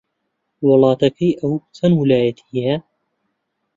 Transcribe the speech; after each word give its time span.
وڵاتەکەی 0.67 1.37
ئەو 1.41 1.53
چەند 1.75 1.93
ویلایەتی 1.95 2.47
هەیە؟ 2.51 2.75